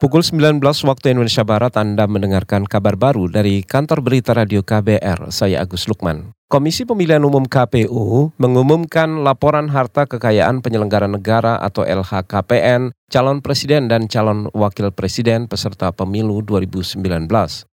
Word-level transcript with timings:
Pukul 0.00 0.24
19 0.24 0.64
waktu 0.64 1.12
Indonesia 1.12 1.44
Barat 1.44 1.76
Anda 1.76 2.08
mendengarkan 2.08 2.64
kabar 2.64 2.96
baru 2.96 3.28
dari 3.28 3.60
kantor 3.60 4.00
berita 4.00 4.32
radio 4.32 4.64
KBR. 4.64 5.28
Saya 5.28 5.60
Agus 5.60 5.84
Lukman. 5.92 6.32
Komisi 6.48 6.88
Pemilihan 6.88 7.20
Umum 7.20 7.44
KPU 7.44 8.32
mengumumkan 8.40 9.20
laporan 9.20 9.68
harta 9.68 10.08
kekayaan 10.08 10.64
penyelenggara 10.64 11.04
negara 11.04 11.60
atau 11.60 11.84
LHKPN, 11.84 12.96
calon 13.12 13.44
presiden 13.44 13.92
dan 13.92 14.08
calon 14.08 14.48
wakil 14.56 14.88
presiden 14.88 15.44
peserta 15.52 15.92
pemilu 15.92 16.40
2019. 16.48 16.96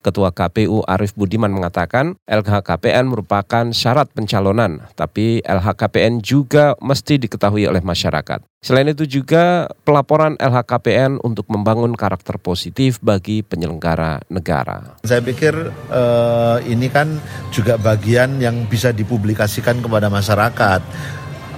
Ketua 0.00 0.32
KPU 0.32 0.80
Arief 0.88 1.12
Budiman 1.12 1.52
mengatakan 1.52 2.16
LHKPN 2.24 3.12
merupakan 3.12 3.68
syarat 3.76 4.08
pencalonan, 4.16 4.88
tapi 4.96 5.44
LHKPN 5.44 6.24
juga 6.24 6.72
mesti 6.80 7.20
diketahui 7.20 7.68
oleh 7.68 7.84
masyarakat. 7.84 8.40
Selain 8.64 8.88
itu 8.88 9.04
juga 9.04 9.68
pelaporan 9.88 10.36
LHKPN 10.36 11.20
untuk 11.20 11.48
membangun 11.48 11.96
karakter 11.96 12.36
positif 12.36 13.00
bagi 13.00 13.40
penyelenggara 13.40 14.20
negara. 14.28 15.00
Saya 15.04 15.24
pikir 15.24 15.52
eh, 15.92 16.58
ini 16.68 16.88
kan 16.88 17.20
juga 17.52 17.80
bagian 17.80 18.36
yang 18.40 18.68
bisa 18.68 18.92
dipublikasikan 18.92 19.80
kepada 19.84 20.12
masyarakat 20.12 20.80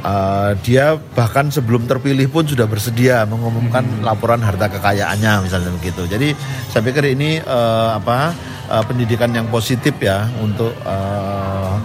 Uh, 0.02 0.58
dia 0.66 0.98
bahkan 1.14 1.46
sebelum 1.46 1.86
terpilih 1.86 2.26
pun 2.26 2.42
sudah 2.42 2.66
bersedia 2.66 3.22
mengumumkan 3.22 3.86
hmm. 3.86 4.02
laporan 4.02 4.42
harta 4.42 4.66
kekayaannya 4.66 5.46
misalnya 5.46 5.70
begitu. 5.78 6.10
Jadi 6.10 6.34
saya 6.74 6.82
pikir 6.82 7.14
ini 7.14 7.38
uh, 7.38 7.94
apa 7.94 8.34
uh, 8.66 8.82
pendidikan 8.82 9.30
yang 9.30 9.46
positif 9.46 9.94
ya 10.02 10.26
untuk 10.42 10.74
uh, 10.82 11.78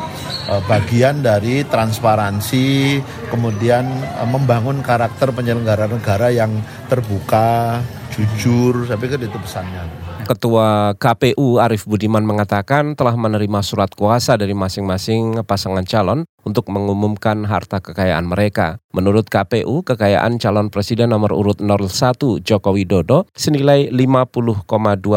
uh, 0.50 0.62
bagian 0.66 1.22
dari 1.22 1.62
transparansi 1.70 2.98
kemudian 3.30 3.86
uh, 4.18 4.26
membangun 4.26 4.82
karakter 4.82 5.30
penyelenggara 5.30 5.86
negara 5.86 6.34
yang 6.34 6.58
terbuka, 6.90 7.86
jujur. 8.18 8.90
Saya 8.90 8.98
pikir 8.98 9.30
itu 9.30 9.38
pesannya. 9.38 10.07
Ketua 10.28 10.92
KPU 11.00 11.56
Arief 11.56 11.88
Budiman 11.88 12.28
mengatakan 12.28 13.00
telah 13.00 13.16
menerima 13.16 13.64
surat 13.64 13.88
kuasa 13.96 14.36
dari 14.36 14.52
masing-masing 14.52 15.40
pasangan 15.48 15.88
calon 15.88 16.28
untuk 16.44 16.68
mengumumkan 16.68 17.48
harta 17.48 17.80
kekayaan 17.80 18.28
mereka. 18.28 18.84
Menurut 18.92 19.32
KPU, 19.32 19.88
kekayaan 19.88 20.36
calon 20.36 20.68
presiden 20.68 21.16
nomor 21.16 21.32
urut 21.32 21.64
01 21.64 22.44
Joko 22.44 22.76
Widodo 22.76 23.32
senilai 23.40 23.88
50,2 23.88 24.68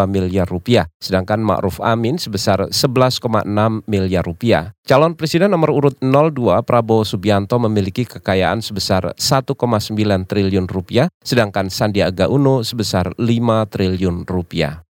miliar 0.06 0.46
rupiah, 0.46 0.86
sedangkan 1.02 1.42
Ma'ruf 1.42 1.82
Amin 1.82 2.14
sebesar 2.14 2.70
11,6 2.70 3.50
miliar 3.90 4.22
rupiah. 4.22 4.78
Calon 4.86 5.18
presiden 5.18 5.50
nomor 5.50 5.74
urut 5.74 5.98
02 5.98 6.62
Prabowo 6.62 7.02
Subianto 7.02 7.58
memiliki 7.58 8.06
kekayaan 8.06 8.62
sebesar 8.62 9.18
1,9 9.18 9.58
triliun 10.30 10.70
rupiah, 10.70 11.10
sedangkan 11.26 11.66
Sandiaga 11.66 12.30
Uno 12.30 12.62
sebesar 12.62 13.10
5 13.18 13.26
triliun 13.66 14.22
rupiah. 14.22 14.86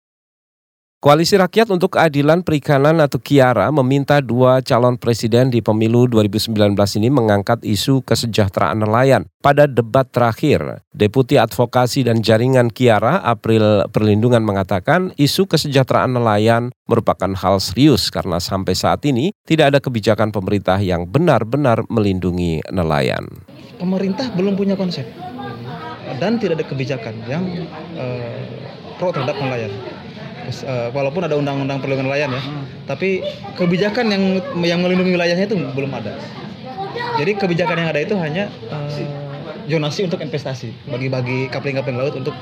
Koalisi 1.01 1.33
Rakyat 1.33 1.73
untuk 1.73 1.97
Keadilan 1.97 2.45
Perikanan 2.45 3.01
atau 3.01 3.17
Kiara 3.17 3.73
meminta 3.73 4.20
dua 4.20 4.61
calon 4.61 5.01
presiden 5.01 5.48
di 5.48 5.65
pemilu 5.65 6.05
2019 6.05 6.53
ini 6.77 7.09
mengangkat 7.09 7.65
isu 7.65 8.05
kesejahteraan 8.05 8.84
nelayan. 8.84 9.25
Pada 9.41 9.65
debat 9.65 10.05
terakhir, 10.05 10.84
Deputi 10.93 11.41
Advokasi 11.41 12.05
dan 12.05 12.21
Jaringan 12.21 12.69
Kiara 12.69 13.17
April 13.25 13.89
Perlindungan 13.89 14.45
mengatakan 14.45 15.17
isu 15.17 15.48
kesejahteraan 15.48 16.21
nelayan 16.21 16.69
merupakan 16.84 17.33
hal 17.33 17.65
serius 17.65 18.12
karena 18.12 18.37
sampai 18.37 18.77
saat 18.77 19.01
ini 19.09 19.33
tidak 19.48 19.73
ada 19.73 19.78
kebijakan 19.81 20.28
pemerintah 20.37 20.77
yang 20.84 21.09
benar-benar 21.09 21.81
melindungi 21.89 22.61
nelayan. 22.69 23.25
Pemerintah 23.81 24.28
belum 24.37 24.53
punya 24.53 24.77
konsep 24.77 25.09
dan 26.21 26.37
tidak 26.37 26.61
ada 26.61 26.67
kebijakan 26.69 27.25
yang 27.25 27.48
uh, 27.97 28.45
pro 29.01 29.17
terhadap 29.17 29.41
nelayan 29.41 29.73
uh, 30.67 30.91
walaupun 30.91 31.25
ada 31.25 31.39
undang-undang 31.39 31.79
perlindungan 31.79 32.11
nelayan 32.11 32.31
ya, 32.34 32.43
hmm. 32.43 32.65
tapi 32.87 33.25
kebijakan 33.56 34.06
yang 34.11 34.25
yang 34.61 34.81
melindungi 34.83 35.15
wilayahnya 35.15 35.47
itu 35.47 35.56
belum 35.56 35.91
ada. 35.95 36.15
Jadi 37.19 37.37
kebijakan 37.37 37.77
yang 37.84 37.88
ada 37.93 38.00
itu 38.00 38.15
hanya 38.19 38.49
uh, 38.72 38.89
untuk 39.71 40.19
investasi, 40.19 40.75
bagi-bagi 40.91 41.47
kapling-kapling 41.47 41.94
laut 41.94 42.19
untuk 42.19 42.34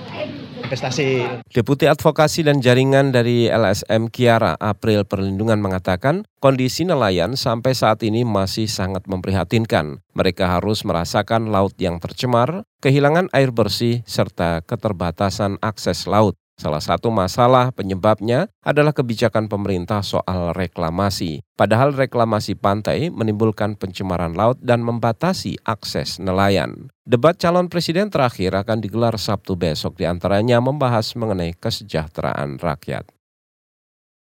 investasi. 0.64 1.28
Deputi 1.52 1.84
Advokasi 1.84 2.44
dan 2.44 2.64
Jaringan 2.64 3.12
dari 3.12 3.52
LSM 3.52 4.08
Kiara 4.08 4.56
April 4.56 5.04
Perlindungan 5.04 5.60
mengatakan 5.60 6.24
kondisi 6.40 6.88
nelayan 6.88 7.36
sampai 7.36 7.76
saat 7.76 8.00
ini 8.00 8.24
masih 8.24 8.64
sangat 8.64 9.04
memprihatinkan. 9.04 10.00
Mereka 10.16 10.60
harus 10.60 10.88
merasakan 10.88 11.52
laut 11.52 11.76
yang 11.76 12.00
tercemar, 12.00 12.64
kehilangan 12.80 13.28
air 13.36 13.52
bersih, 13.52 14.00
serta 14.08 14.64
keterbatasan 14.64 15.60
akses 15.60 16.08
laut. 16.08 16.36
Salah 16.58 16.82
satu 16.82 17.14
masalah 17.14 17.70
penyebabnya 17.70 18.50
adalah 18.66 18.90
kebijakan 18.90 19.46
pemerintah 19.46 20.02
soal 20.02 20.50
reklamasi. 20.50 21.46
Padahal 21.54 21.94
reklamasi 21.94 22.58
pantai 22.58 23.14
menimbulkan 23.14 23.78
pencemaran 23.78 24.34
laut 24.34 24.58
dan 24.58 24.82
membatasi 24.82 25.62
akses 25.62 26.18
nelayan. 26.18 26.90
Debat 27.06 27.38
calon 27.38 27.70
presiden 27.70 28.10
terakhir 28.10 28.58
akan 28.58 28.82
digelar 28.82 29.14
Sabtu 29.16 29.54
besok 29.54 30.02
di 30.02 30.04
antaranya 30.10 30.58
membahas 30.58 31.14
mengenai 31.14 31.54
kesejahteraan 31.54 32.58
rakyat. 32.58 33.06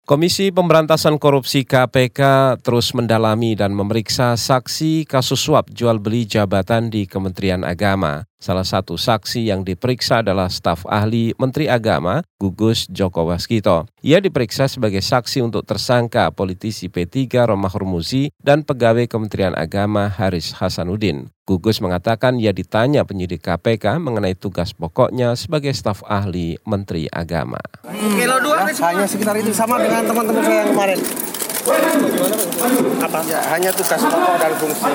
Komisi 0.02 0.50
Pemberantasan 0.50 1.14
Korupsi 1.14 1.62
KPK 1.62 2.18
terus 2.58 2.90
mendalami 2.90 3.54
dan 3.54 3.70
memeriksa 3.70 4.34
saksi 4.34 5.06
kasus 5.06 5.38
suap 5.38 5.70
jual 5.70 6.02
beli 6.02 6.26
jabatan 6.26 6.90
di 6.90 7.06
Kementerian 7.06 7.62
Agama. 7.62 8.26
Salah 8.42 8.66
satu 8.66 8.98
saksi 8.98 9.46
yang 9.46 9.62
diperiksa 9.62 10.26
adalah 10.26 10.50
staf 10.50 10.82
ahli 10.90 11.30
Menteri 11.38 11.70
Agama 11.70 12.26
Gugus 12.42 12.90
Joko 12.90 13.30
Waskito. 13.30 13.86
Ia 14.02 14.18
diperiksa 14.18 14.66
sebagai 14.66 14.98
saksi 14.98 15.38
untuk 15.38 15.62
tersangka 15.62 16.34
politisi 16.34 16.90
P3 16.90 17.46
Romah 17.46 17.70
Hurmuzi 17.70 18.34
dan 18.42 18.66
pegawai 18.66 19.06
Kementerian 19.06 19.54
Agama 19.54 20.10
Haris 20.10 20.58
Hasanuddin. 20.58 21.30
Gugus 21.46 21.78
mengatakan 21.78 22.42
ia 22.42 22.50
ditanya 22.50 23.06
penyidik 23.06 23.46
KPK 23.46 24.02
mengenai 24.02 24.34
tugas 24.34 24.74
pokoknya 24.74 25.38
sebagai 25.38 25.70
staf 25.70 26.02
ahli 26.10 26.58
Menteri 26.66 27.06
Agama. 27.06 27.62
Hanya 28.70 29.06
sekitar 29.08 29.34
itu 29.38 29.50
sama 29.50 29.80
dengan 29.82 30.06
teman-teman 30.06 30.42
saya 30.44 30.58
yang 30.62 30.70
kemarin. 30.74 31.00
Apa? 33.02 33.22
Ya, 33.22 33.38
hanya 33.54 33.70
tugas 33.70 34.02
pokok 34.02 34.34
dan 34.34 34.52
fungsi. 34.58 34.90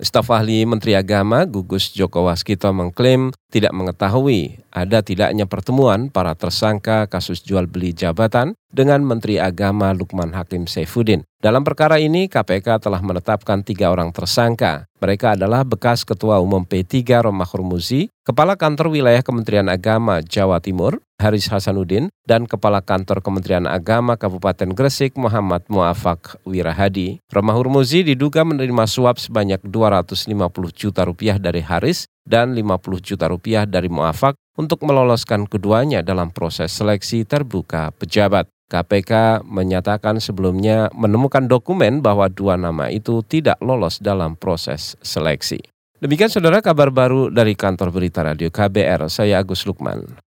Staf 0.00 0.32
ahli 0.32 0.64
Menteri 0.64 0.96
Agama 0.96 1.44
Gugus 1.44 1.92
Joko 1.92 2.24
Waskito 2.24 2.72
mengklaim 2.72 3.36
tidak 3.52 3.76
mengetahui 3.76 4.64
ada 4.72 5.04
tidaknya 5.04 5.44
pertemuan 5.44 6.08
para 6.08 6.32
tersangka 6.32 7.04
kasus 7.10 7.44
jual 7.44 7.68
beli 7.68 7.92
jabatan 7.92 8.56
dengan 8.72 9.04
Menteri 9.04 9.36
Agama 9.40 9.92
Lukman 9.92 10.32
Hakim 10.32 10.64
Saifuddin. 10.64 11.24
Dalam 11.38 11.62
perkara 11.62 12.00
ini, 12.00 12.26
KPK 12.32 12.82
telah 12.82 13.04
menetapkan 13.04 13.60
tiga 13.60 13.92
orang 13.92 14.10
tersangka. 14.10 14.88
Mereka 14.98 15.36
adalah 15.36 15.62
bekas 15.62 16.02
Ketua 16.02 16.40
Umum 16.40 16.64
P3 16.64 17.22
Romah 17.28 17.46
Hurmuzi, 17.46 18.10
Kepala 18.24 18.56
Kantor 18.58 18.90
Wilayah 18.90 19.22
Kementerian 19.22 19.70
Agama 19.70 20.18
Jawa 20.24 20.58
Timur, 20.58 20.98
Haris 21.18 21.50
Hasanuddin, 21.50 22.14
dan 22.22 22.46
Kepala 22.46 22.78
Kantor 22.78 23.18
Kementerian 23.18 23.66
Agama 23.66 24.14
Kabupaten 24.14 24.70
Gresik 24.70 25.18
Muhammad 25.18 25.66
Muafak 25.66 26.38
Wirahadi. 26.46 27.18
Romah 27.26 27.58
Hurmuzi 27.58 28.06
diduga 28.06 28.46
menerima 28.46 28.86
suap 28.86 29.18
sebanyak 29.18 29.58
250 29.66 30.30
juta 30.70 31.02
rupiah 31.02 31.42
dari 31.42 31.58
Haris 31.58 32.06
dan 32.22 32.54
50 32.54 33.02
juta 33.02 33.26
rupiah 33.26 33.66
dari 33.66 33.90
Muafak 33.90 34.38
untuk 34.54 34.86
meloloskan 34.86 35.50
keduanya 35.50 36.06
dalam 36.06 36.30
proses 36.30 36.70
seleksi 36.70 37.26
terbuka 37.26 37.90
pejabat. 37.98 38.46
KPK 38.68 39.42
menyatakan 39.48 40.20
sebelumnya 40.20 40.92
menemukan 40.92 41.48
dokumen 41.48 42.04
bahwa 42.04 42.28
dua 42.28 42.60
nama 42.60 42.92
itu 42.92 43.24
tidak 43.24 43.56
lolos 43.64 43.96
dalam 43.96 44.36
proses 44.36 44.92
seleksi. 45.00 45.58
Demikian 45.98 46.28
saudara 46.28 46.60
kabar 46.60 46.92
baru 46.92 47.32
dari 47.32 47.56
kantor 47.56 47.90
berita 47.90 48.20
radio 48.22 48.52
KBR, 48.52 49.08
saya 49.08 49.40
Agus 49.40 49.64
Lukman. 49.64 50.27